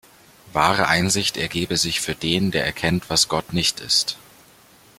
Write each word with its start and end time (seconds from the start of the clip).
Wahre 0.51 0.87
Einsicht 0.87 1.37
ergebe 1.37 1.77
sich 1.77 2.01
für 2.01 2.15
den, 2.15 2.49
der 2.49 2.65
erkennt, 2.65 3.07
was 3.11 3.27
Gott 3.27 3.53
nicht 3.53 3.79
ist. 3.81 4.17